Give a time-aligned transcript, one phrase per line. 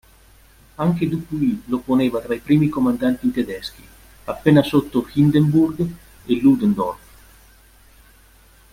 [0.77, 3.83] Anche Dupuy lo poneva tra i primi comandanti tedeschi,
[4.23, 5.81] appena sotto Hindenburg
[6.25, 7.07] e Ludendorff.